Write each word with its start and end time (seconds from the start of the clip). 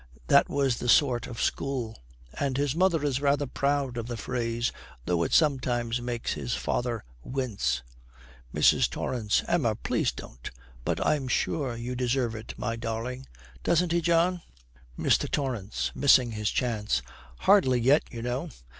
That 0.29 0.49
was 0.49 0.79
the 0.79 0.89
sort 0.89 1.27
of 1.27 1.39
school; 1.39 1.95
and 2.33 2.57
his 2.57 2.73
mother 2.75 3.03
is 3.05 3.21
rather 3.21 3.45
proud 3.45 3.97
of 3.97 4.07
the 4.07 4.17
phrase, 4.17 4.71
though 5.05 5.21
it 5.21 5.31
sometimes 5.31 6.01
makes 6.01 6.33
his 6.33 6.55
father 6.55 7.03
wince. 7.21 7.83
MRS. 8.51 8.89
TORRANCE. 8.89 9.43
'Emma, 9.47 9.75
please, 9.75 10.11
don't. 10.11 10.49
But 10.83 11.05
I'm 11.05 11.27
sure 11.27 11.75
you 11.75 11.93
deserve 11.95 12.33
it, 12.33 12.55
my 12.57 12.75
darling. 12.75 13.27
Doesn't 13.63 13.91
he, 13.91 14.01
John?' 14.01 14.41
MR. 14.97 15.29
TORRANCE, 15.29 15.91
missing 15.93 16.31
his 16.31 16.49
chance, 16.49 17.03
'Hardly 17.41 17.79
yet, 17.79 18.01
you 18.09 18.23
know. 18.23 18.49